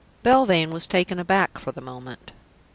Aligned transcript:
Belvane 0.23 0.71
was 0.71 0.87
taken 0.87 1.19
aback 1.19 1.59
for 1.59 1.71
the 1.71 1.79
moment. 1.79 2.31